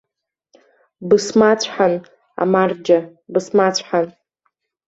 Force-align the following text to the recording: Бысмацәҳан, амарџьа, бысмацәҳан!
Бысмацәҳан, 1.07 1.93
амарџьа, 2.41 2.99
бысмацәҳан! 3.31 4.05